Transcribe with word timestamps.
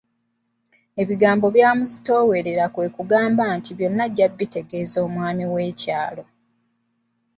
Ebigambo 1.01 1.45
byamuzitoowerera 1.55 2.65
kwe 2.73 2.87
kugamba 2.95 3.43
nti 3.57 3.71
byonna 3.77 4.03
ajja 4.09 4.25
kubitegeeza 4.31 4.97
omwami 5.07 5.43
w'ekyalo. 5.53 6.23